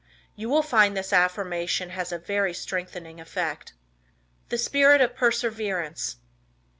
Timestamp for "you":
0.35-0.49